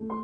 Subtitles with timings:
[0.00, 0.14] Olá,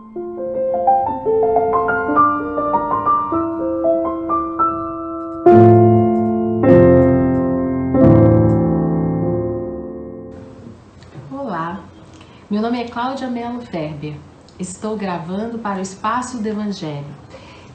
[12.48, 14.14] meu nome é Cláudia Mello Ferber.
[14.60, 17.04] Estou gravando para o Espaço do Evangelho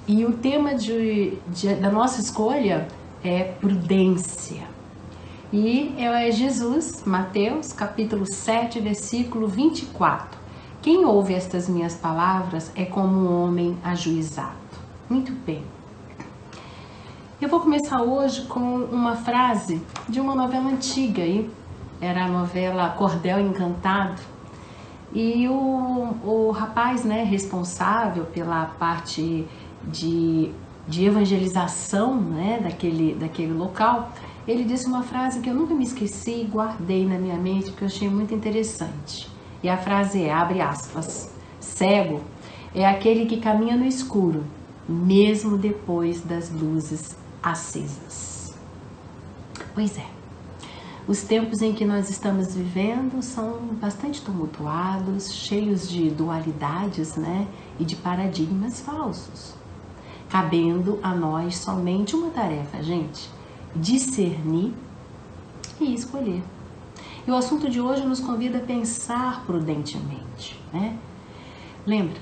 [0.07, 2.87] e o tema de, de, da nossa escolha
[3.21, 4.63] é prudência.
[5.51, 10.38] E é Jesus, Mateus, capítulo 7, versículo 24.
[10.81, 14.55] Quem ouve estas minhas palavras é como um homem ajuizado.
[15.09, 15.61] Muito bem.
[17.41, 21.49] Eu vou começar hoje com uma frase de uma novela antiga aí.
[21.99, 24.21] Era a novela Cordel Encantado.
[25.13, 29.45] E o, o rapaz, né, responsável pela parte
[29.83, 30.49] de,
[30.87, 34.11] de evangelização, né, daquele, daquele local,
[34.47, 37.83] ele disse uma frase que eu nunca me esqueci e guardei na minha mente porque
[37.83, 39.38] eu achei muito interessante.
[39.61, 42.21] E a frase é, abre aspas, cego
[42.73, 44.43] é aquele que caminha no escuro,
[44.87, 48.57] mesmo depois das luzes acesas.
[49.73, 50.05] Pois é,
[51.07, 57.47] os tempos em que nós estamos vivendo são bastante tumultuados, cheios de dualidades, né,
[57.79, 59.55] e de paradigmas falsos.
[60.29, 63.27] Cabendo a nós somente uma tarefa, gente,
[63.75, 64.73] discernir
[65.81, 66.43] e escolher.
[67.29, 70.97] E o assunto de hoje nos convida a pensar prudentemente, né?
[71.85, 72.19] Lembra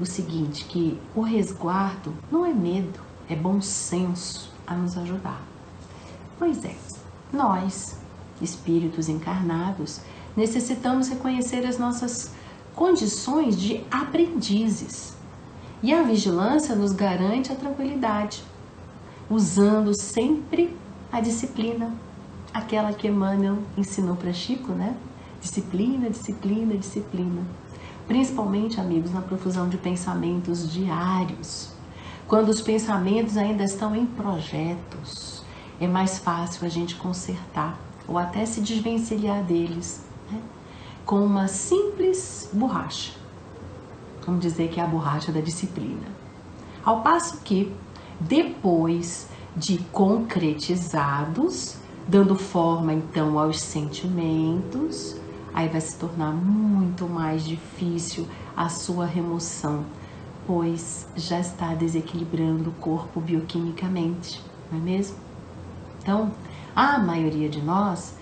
[0.00, 2.98] o seguinte, que o resguardo não é medo,
[3.30, 5.40] é bom senso a nos ajudar.
[6.40, 6.74] Pois é,
[7.32, 8.00] nós,
[8.42, 10.00] espíritos encarnados,
[10.36, 12.34] necessitamos reconhecer as nossas
[12.74, 15.16] condições de aprendizes.
[15.84, 18.42] E a vigilância nos garante a tranquilidade,
[19.30, 20.76] usando sempre
[21.12, 21.94] a disciplina,
[22.52, 24.96] aquela que Emmanuel ensinou para Chico, né?
[25.40, 27.42] Disciplina, disciplina, disciplina.
[28.06, 31.70] Principalmente, amigos, na profusão de pensamentos diários.
[32.26, 35.42] Quando os pensamentos ainda estão em projetos,
[35.80, 40.40] é mais fácil a gente consertar ou até se desvencilhar deles né?
[41.04, 43.12] com uma simples borracha.
[44.26, 46.06] Vamos dizer que é a borracha da disciplina.
[46.84, 47.72] Ao passo que,
[48.20, 51.76] depois de concretizados,
[52.08, 55.14] dando forma então aos sentimentos,
[55.52, 58.26] aí vai se tornar muito mais difícil
[58.56, 59.84] a sua remoção,
[60.46, 64.42] pois já está desequilibrando o corpo bioquimicamente,
[64.72, 65.16] não é mesmo?
[66.00, 66.32] Então,
[66.74, 68.14] a maioria de nós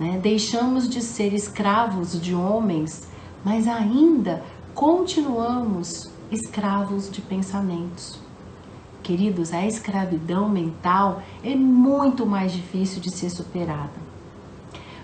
[0.00, 3.06] né, deixamos de ser escravos de homens,
[3.44, 4.42] mas ainda
[4.74, 8.18] continuamos escravos de pensamentos.
[9.04, 13.92] Queridos, a escravidão mental é muito mais difícil de ser superada.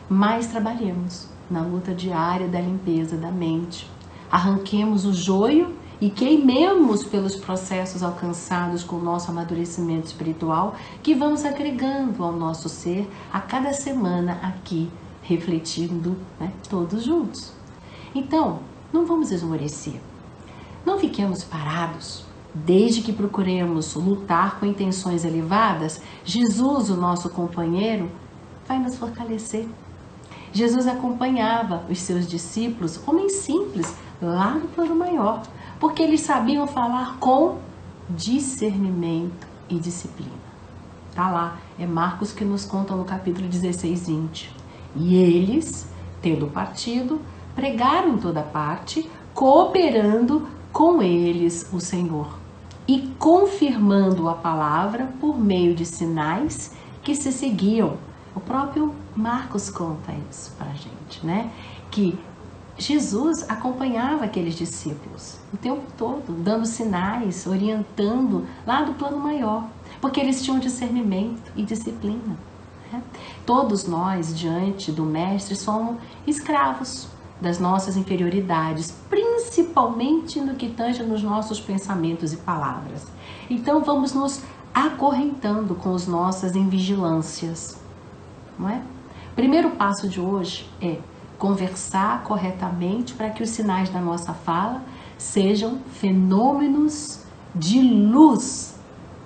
[0.08, 3.86] Mas trabalhemos na luta diária da limpeza da mente.
[4.32, 11.44] Arranquemos o joio e queimemos pelos processos alcançados com o nosso amadurecimento espiritual que vamos
[11.44, 14.88] agregando ao nosso ser a cada semana aqui,
[15.20, 17.52] refletindo né, todos juntos.
[18.14, 20.00] Então, não vamos esmorecer.
[20.86, 28.10] Não fiquemos parados Desde que procuremos lutar com intenções elevadas, Jesus, o nosso companheiro,
[28.66, 29.68] vai nos fortalecer.
[30.52, 35.42] Jesus acompanhava os seus discípulos, homens simples, lá no plano maior,
[35.78, 37.58] porque eles sabiam falar com
[38.08, 40.50] discernimento e disciplina.
[41.14, 44.56] Tá lá, é Marcos que nos conta no capítulo 16, 20.
[44.96, 45.88] E eles,
[46.20, 47.20] tendo partido,
[47.54, 52.39] pregaram em toda parte, cooperando com eles o Senhor
[52.90, 56.72] e confirmando a palavra por meio de sinais
[57.04, 57.96] que se seguiam.
[58.34, 61.52] O próprio Marcos conta isso para a gente, né?
[61.88, 62.18] Que
[62.76, 69.68] Jesus acompanhava aqueles discípulos o tempo todo, dando sinais, orientando lá do plano maior,
[70.00, 72.36] porque eles tinham discernimento e disciplina.
[72.92, 73.00] Né?
[73.46, 75.96] Todos nós, diante do Mestre, somos
[76.26, 77.06] escravos
[77.40, 83.06] das nossas inferioridades, principalmente no que tange nos nossos pensamentos e palavras.
[83.48, 84.42] Então vamos nos
[84.74, 87.78] acorrentando com as nossas invigilâncias,
[88.58, 88.82] não é?
[89.34, 90.98] Primeiro passo de hoje é
[91.38, 94.82] conversar corretamente para que os sinais da nossa fala
[95.16, 97.22] sejam fenômenos
[97.54, 98.78] de luz.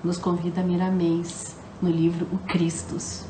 [0.02, 3.24] Nos convida Miramês no livro O Cristos.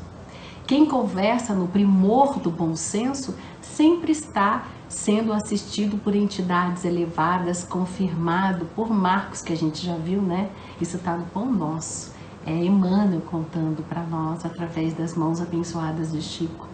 [0.67, 8.65] Quem conversa no primor do bom senso sempre está sendo assistido por entidades elevadas, confirmado
[8.75, 10.49] por Marcos, que a gente já viu, né?
[10.79, 12.13] Isso está no pão nosso.
[12.45, 16.67] É Emmanuel contando para nós através das mãos abençoadas de Chico.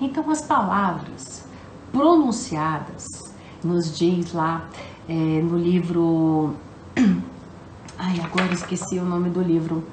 [0.00, 1.44] Então, as palavras
[1.90, 3.28] pronunciadas,
[3.64, 4.68] nos diz lá
[5.08, 6.54] é, no livro.
[7.98, 9.84] Ai, agora esqueci o nome do livro.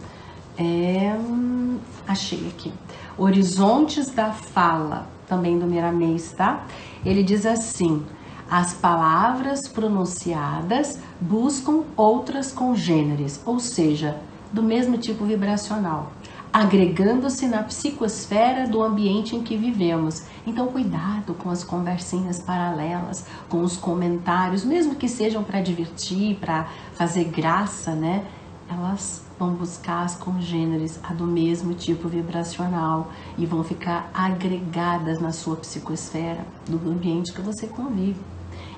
[0.58, 2.72] É, hum, achei aqui.
[3.18, 6.66] Horizontes da Fala, também do Miramês, tá?
[7.06, 8.06] Ele diz assim:
[8.50, 14.20] as palavras pronunciadas buscam outras congêneres, ou seja,
[14.54, 16.12] do mesmo tipo vibracional,
[16.54, 20.24] agregando-se na psicosfera do ambiente em que vivemos.
[20.46, 26.68] Então, cuidado com as conversinhas paralelas, com os comentários, mesmo que sejam para divertir, para
[26.94, 28.24] fazer graça, né?
[28.70, 35.32] Elas vão buscar as congêneres, a do mesmo tipo vibracional e vão ficar agregadas na
[35.32, 38.20] sua psicosfera do ambiente que você convive.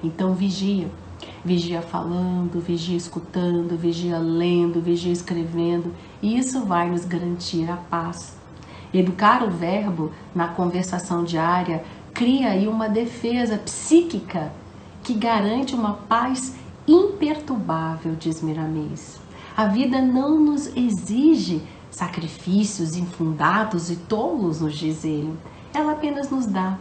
[0.03, 0.89] Então, vigia
[1.43, 5.93] Vigia falando, vigia escutando, vigia lendo, vigia escrevendo.
[6.21, 8.35] E isso vai nos garantir a paz.
[8.93, 11.83] Educar o verbo na conversação diária
[12.13, 14.51] cria aí uma defesa psíquica
[15.03, 16.55] que garante uma paz
[16.87, 19.19] imperturbável, diz Miramês.
[19.57, 25.33] A vida não nos exige sacrifícios infundados e tolos, nos diz ele.
[25.73, 26.77] Ela apenas nos dá.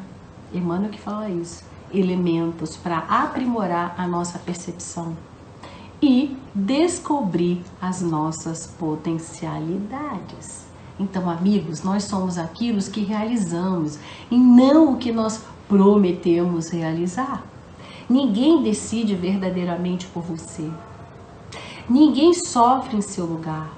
[0.52, 5.16] Emmanuel que fala isso elementos para aprimorar a nossa percepção
[6.02, 10.66] e descobrir as nossas potencialidades.
[11.00, 13.98] Então, amigos, nós somos aquilo que realizamos
[14.30, 17.42] e não o que nós prometemos realizar.
[18.08, 20.70] Ninguém decide verdadeiramente por você.
[21.88, 23.70] Ninguém sofre em seu lugar.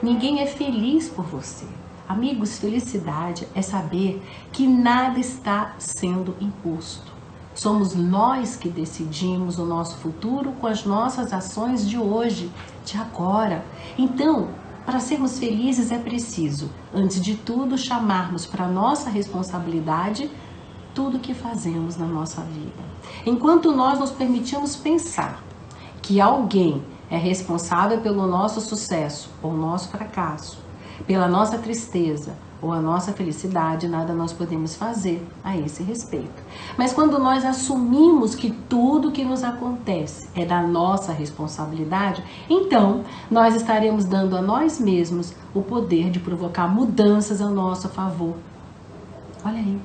[0.00, 1.66] Ninguém é feliz por você.
[2.08, 4.22] Amigos, felicidade é saber
[4.52, 7.10] que nada está sendo imposto.
[7.52, 12.48] Somos nós que decidimos o nosso futuro com as nossas ações de hoje,
[12.84, 13.64] de agora.
[13.98, 14.50] Então,
[14.86, 20.30] para sermos felizes é preciso, antes de tudo, chamarmos para nossa responsabilidade
[20.94, 22.84] tudo que fazemos na nossa vida.
[23.26, 25.42] Enquanto nós nos permitimos pensar
[26.00, 30.58] que alguém é responsável pelo nosso sucesso ou nosso fracasso,
[31.06, 32.32] pela nossa tristeza
[32.62, 36.42] ou a nossa felicidade, nada nós podemos fazer a esse respeito.
[36.78, 43.54] Mas quando nós assumimos que tudo que nos acontece é da nossa responsabilidade, então nós
[43.54, 48.36] estaremos dando a nós mesmos o poder de provocar mudanças a nosso favor.
[49.44, 49.78] Olha aí,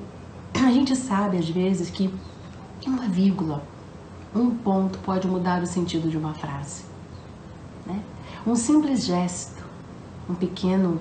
[0.54, 2.10] a gente sabe às vezes que
[2.86, 3.62] uma vírgula,
[4.34, 6.88] um ponto pode mudar o sentido de uma frase.
[7.88, 8.00] Né?
[8.46, 9.64] Um simples gesto,
[10.28, 11.00] um pequeno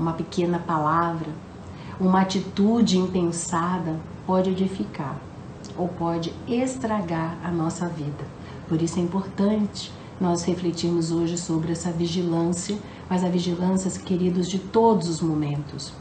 [0.00, 1.28] uma pequena palavra,
[2.00, 5.14] uma atitude impensada pode edificar
[5.76, 8.24] ou pode estragar a nossa vida.
[8.66, 12.78] Por isso é importante nós refletirmos hoje sobre essa vigilância,
[13.08, 15.92] mas a vigilância, queridos, de todos os momentos.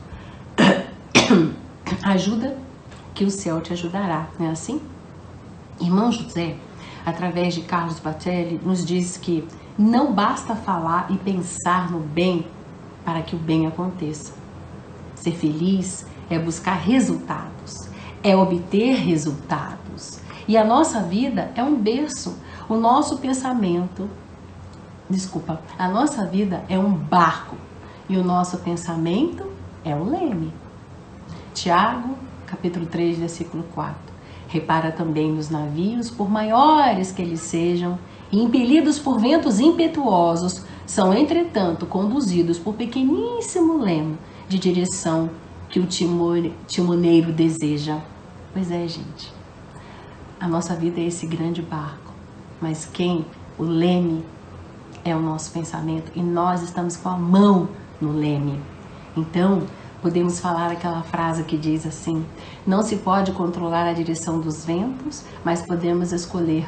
[2.04, 2.58] Ajuda
[3.14, 4.82] que o céu te ajudará, não é assim?
[5.82, 6.56] Irmão José,
[7.06, 9.46] através de Carlos Batelli, nos diz que
[9.80, 12.46] não basta falar e pensar no bem
[13.06, 14.34] para que o bem aconteça.
[15.16, 17.90] Ser feliz é buscar resultados,
[18.22, 20.20] é obter resultados.
[20.46, 22.38] E a nossa vida é um berço.
[22.68, 24.10] O nosso pensamento,
[25.10, 27.56] desculpa, a nossa vida é um barco
[28.10, 29.50] e o nosso pensamento
[29.86, 30.54] é o leme.
[31.54, 33.96] Tiago, capítulo 3, versículo 4.
[34.50, 37.98] Repara também nos navios, por maiores que eles sejam,
[38.32, 45.30] e impelidos por ventos impetuosos, são, entretanto, conduzidos por pequeníssimo lemo de direção
[45.70, 48.00] que o timoneiro deseja.
[48.54, 49.32] Pois é, gente.
[50.40, 52.12] A nossa vida é esse grande barco,
[52.60, 53.26] mas quem
[53.58, 54.24] o leme
[55.04, 57.70] é o nosso pensamento e nós estamos com a mão
[58.02, 58.60] no leme.
[59.16, 59.64] Então,
[60.02, 62.26] podemos falar aquela frase que diz assim:
[62.66, 66.68] Não se pode controlar a direção dos ventos, mas podemos escolher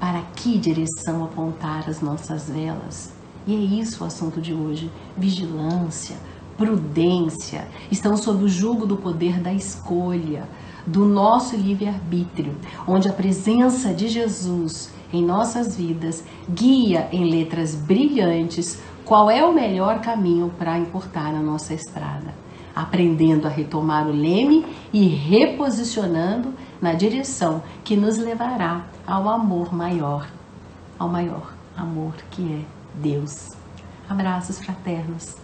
[0.00, 3.12] para que direção apontar as nossas velas.
[3.46, 6.16] E é isso o assunto de hoje: vigilância,
[6.56, 10.48] prudência, estão sob o jugo do poder da escolha,
[10.86, 12.56] do nosso livre-arbítrio,
[12.88, 19.52] onde a presença de Jesus em nossas vidas guia em letras brilhantes qual é o
[19.52, 22.32] melhor caminho para importar na nossa estrada,
[22.80, 30.26] aprendendo a retomar o leme e reposicionando na direção que nos levará ao amor maior,
[30.98, 33.48] ao maior amor que é Deus.
[34.08, 35.36] Abraços fraternos.